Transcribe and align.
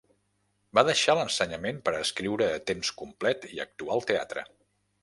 Va 0.77 0.83
deixar 0.87 1.15
l'ensenyament 1.19 1.83
per 1.89 1.95
escriure 1.99 2.49
a 2.57 2.65
temps 2.73 2.95
complet 3.05 3.51
i 3.55 3.65
actuar 3.69 3.97
al 3.99 4.07
teatre. 4.15 4.51